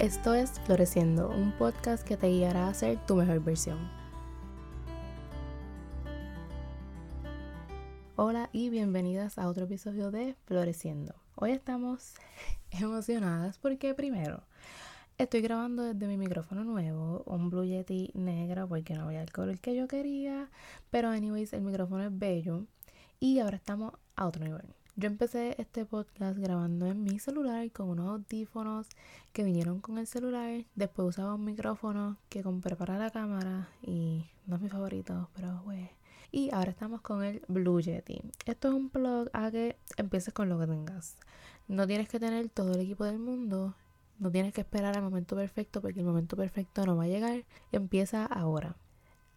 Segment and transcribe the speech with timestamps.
[0.00, 3.76] Esto es Floreciendo, un podcast que te guiará a ser tu mejor versión.
[8.16, 11.14] Hola y bienvenidas a otro episodio de Floreciendo.
[11.34, 12.14] Hoy estamos
[12.70, 14.42] emocionadas porque primero
[15.18, 19.58] estoy grabando desde mi micrófono nuevo, un Blue Yeti negro porque no había el color
[19.58, 20.48] que yo quería,
[20.88, 22.64] pero anyways el micrófono es bello
[23.18, 24.79] y ahora estamos a otro nivel.
[24.96, 28.88] Yo empecé este podcast grabando en mi celular con unos audífonos
[29.32, 30.64] que vinieron con el celular.
[30.74, 35.62] Después usaba un micrófono que compré para la cámara y no es mi favorito, pero
[35.62, 35.90] güey.
[36.32, 38.20] Y ahora estamos con el Blue Yeti.
[38.46, 41.16] Esto es un blog a que empieces con lo que tengas.
[41.68, 43.76] No tienes que tener todo el equipo del mundo.
[44.18, 47.44] No tienes que esperar al momento perfecto porque el momento perfecto no va a llegar.
[47.70, 48.76] Empieza ahora.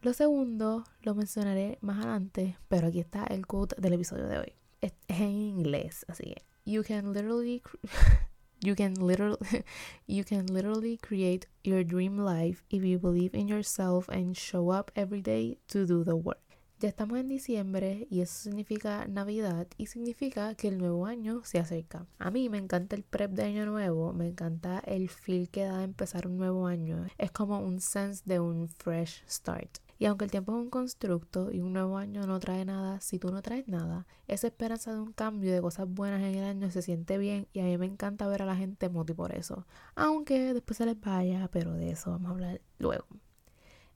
[0.00, 4.54] Lo segundo lo mencionaré más adelante, pero aquí está el quote del episodio de hoy
[4.80, 7.62] es en inglés, así que you can literally
[8.60, 9.64] you can literally
[10.06, 14.90] you can literally create your dream life if you believe in yourself and show up
[14.94, 16.40] every day to do the work.
[16.80, 21.58] Ya estamos en diciembre y eso significa Navidad y significa que el nuevo año se
[21.58, 22.06] acerca.
[22.18, 25.84] A mí me encanta el prep de año nuevo, me encanta el feel que da
[25.84, 27.06] empezar un nuevo año.
[27.18, 29.78] Es como un sense de un fresh start.
[30.00, 33.18] Y aunque el tiempo es un constructo y un nuevo año no trae nada, si
[33.18, 36.70] tú no traes nada, esa esperanza de un cambio de cosas buenas en el año
[36.70, 39.66] se siente bien y a mí me encanta ver a la gente moti por eso.
[39.94, 43.04] Aunque después se les vaya, pero de eso vamos a hablar luego.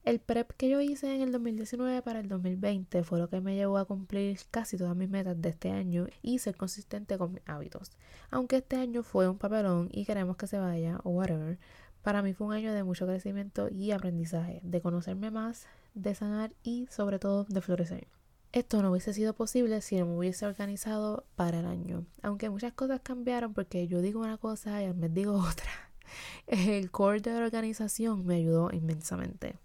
[0.04, 3.54] El prep que yo hice en el 2019 para el 2020 fue lo que me
[3.54, 7.42] llevó a cumplir casi todas mis metas de este año y ser consistente con mis
[7.46, 7.92] hábitos.
[8.30, 11.58] Aunque este año fue un papelón y queremos que se vaya o whatever,
[12.04, 16.52] para mí fue un año de mucho crecimiento y aprendizaje, de conocerme más, de sanar
[16.62, 18.06] y sobre todo de florecer.
[18.52, 22.74] Esto no hubiese sido posible si no me hubiese organizado para el año, aunque muchas
[22.74, 25.70] cosas cambiaron porque yo digo una cosa y al mes digo otra.
[26.46, 29.56] El core de organización me ayudó inmensamente.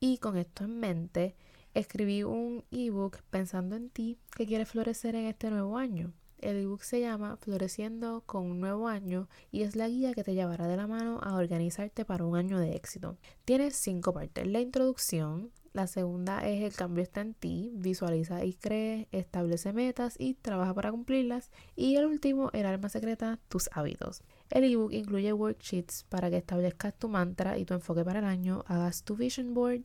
[0.00, 1.36] Y con esto en mente,
[1.74, 6.12] escribí un ebook pensando en ti que quieres florecer en este nuevo año.
[6.40, 10.34] El ebook se llama Floreciendo con un nuevo año y es la guía que te
[10.34, 13.16] llevará de la mano a organizarte para un año de éxito.
[13.44, 14.46] Tiene cinco partes.
[14.46, 20.14] La introducción, la segunda es el cambio está en ti, visualiza y cree, establece metas
[20.18, 21.50] y trabaja para cumplirlas.
[21.74, 24.22] Y el último, el alma secreta, tus hábitos.
[24.50, 28.64] El ebook incluye worksheets para que establezcas tu mantra y tu enfoque para el año,
[28.66, 29.82] hagas tu vision board,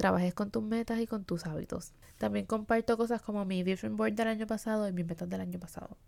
[0.00, 1.92] trabajes con tus metas y con tus hábitos.
[2.16, 5.58] También comparto cosas como mi vision board del año pasado y mis metas del año
[5.60, 5.98] pasado.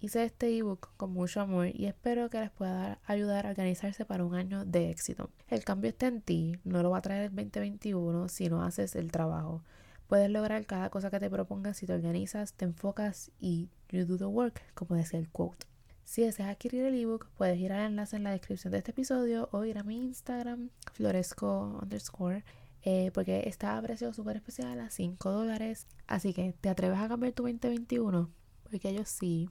[0.00, 4.24] Hice este ebook con mucho amor y espero que les pueda ayudar a organizarse para
[4.24, 5.30] un año de éxito.
[5.46, 8.96] El cambio está en ti, no lo va a traer el 2021 si no haces
[8.96, 9.62] el trabajo.
[10.08, 14.18] Puedes lograr cada cosa que te propongas si te organizas, te enfocas y you do
[14.18, 15.66] the work, como decía el quote.
[16.02, 19.48] Si deseas adquirir el ebook, puedes ir al enlace en la descripción de este episodio
[19.52, 22.42] o ir a mi Instagram, floresco underscore
[22.84, 25.86] eh, porque está a precio súper especial a 5 dólares.
[26.06, 28.30] Así que te atreves a cambiar tu 2021,
[28.62, 29.48] porque yo sí.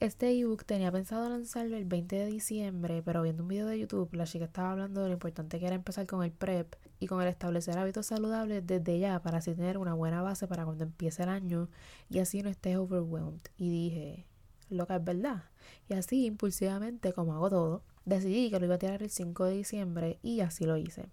[0.00, 4.14] Este ebook tenía pensado lanzarlo el 20 de diciembre, pero viendo un video de YouTube,
[4.14, 7.20] la chica estaba hablando de lo importante que era empezar con el prep y con
[7.20, 11.24] el establecer hábitos saludables desde ya para así tener una buena base para cuando empiece
[11.24, 11.68] el año
[12.08, 13.40] y así no estés overwhelmed.
[13.56, 14.26] Y dije,
[14.70, 15.44] lo que es verdad.
[15.88, 19.56] Y así, impulsivamente, como hago todo, decidí que lo iba a tirar el 5 de
[19.56, 21.08] diciembre y así lo hice.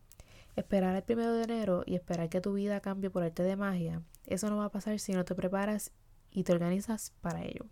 [0.56, 4.02] Esperar el primero de enero y esperar que tu vida cambie por arte de magia,
[4.26, 5.92] eso no va a pasar si no te preparas
[6.32, 7.66] y te organizas para ello.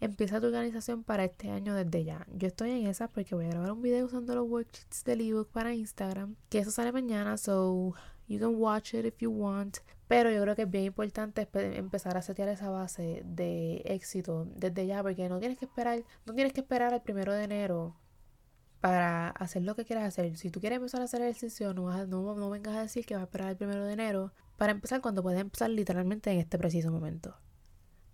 [0.00, 2.26] Empieza tu organización para este año desde ya.
[2.32, 5.48] Yo estoy en esa porque voy a grabar un video usando los worksheets del ebook
[5.48, 7.94] para Instagram, que eso sale mañana, so
[8.28, 9.78] you can watch it if you want.
[10.06, 14.86] Pero yo creo que es bien importante empezar a setear esa base de éxito desde
[14.86, 17.96] ya, porque no tienes que esperar, no tienes que esperar el primero de enero
[18.80, 20.36] para hacer lo que quieras hacer.
[20.36, 23.22] Si tú quieres empezar a hacer ejercicio, no, no, no vengas a decir que vas
[23.22, 26.90] a esperar el primero de enero para empezar cuando puedes empezar literalmente en este preciso
[26.90, 27.36] momento.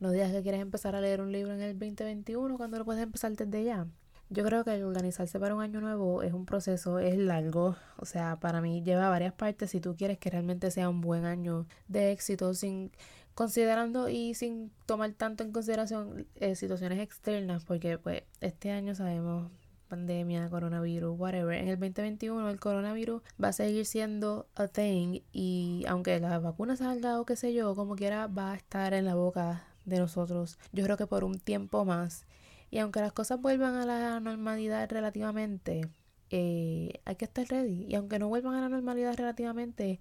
[0.00, 3.02] No digas que quieres empezar a leer un libro en el 2021 cuando lo puedes
[3.02, 3.86] empezar desde ya.
[4.30, 8.40] Yo creo que organizarse para un año nuevo es un proceso, es largo, o sea,
[8.40, 12.10] para mí lleva varias partes si tú quieres que realmente sea un buen año de
[12.10, 12.90] éxito, sin
[13.34, 19.50] considerando y sin tomar tanto en consideración eh, situaciones externas, porque pues este año sabemos
[19.88, 21.54] pandemia, coronavirus, whatever.
[21.56, 26.78] En el 2021 el coronavirus va a seguir siendo a thing y aunque las vacunas
[26.80, 30.58] salgan o qué sé yo, como quiera va a estar en la boca de nosotros.
[30.72, 32.26] Yo creo que por un tiempo más.
[32.70, 35.82] Y aunque las cosas vuelvan a la normalidad relativamente,
[36.30, 37.86] eh, hay que estar ready.
[37.88, 40.00] Y aunque no vuelvan a la normalidad relativamente,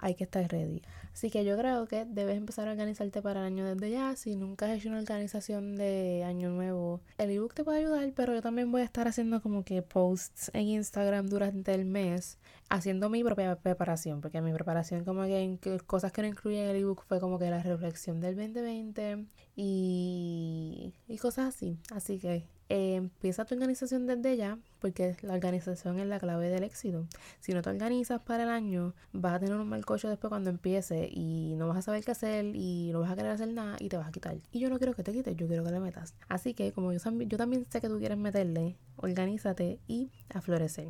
[0.00, 0.82] hay que estar ready.
[1.12, 4.16] Así que yo creo que debes empezar a organizarte para el año desde ya.
[4.16, 8.34] Si nunca has hecho una organización de año nuevo, el ebook te puede ayudar, pero
[8.34, 12.38] yo también voy a estar haciendo como que posts en Instagram durante el mes,
[12.68, 16.76] haciendo mi propia preparación, porque mi preparación como que en cosas que no incluyen el
[16.76, 19.26] ebook fue como que la reflexión del 2020
[19.56, 21.78] y, y cosas así.
[21.92, 27.06] Así que empieza tu organización desde ya, porque la organización es la clave del éxito.
[27.40, 30.50] Si no te organizas para el año, vas a tener un mal coche después cuando
[30.50, 33.76] empiece y no vas a saber qué hacer y no vas a querer hacer nada
[33.80, 34.36] y te vas a quitar.
[34.52, 36.14] Y yo no quiero que te quites, yo quiero que le metas.
[36.28, 40.88] Así que como yo, yo también sé que tú quieres meterle, organízate y a florecer.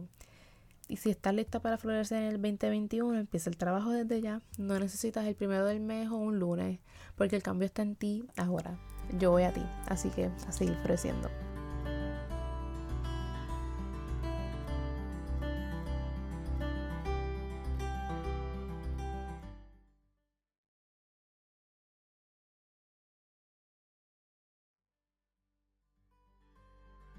[0.86, 4.42] Y si estás lista para florecer en el 2021, empieza el trabajo desde ya.
[4.58, 6.80] No necesitas el primero del mes o un lunes,
[7.16, 8.76] porque el cambio está en ti ahora.
[9.18, 11.30] Yo voy a ti, así que a seguir floreciendo.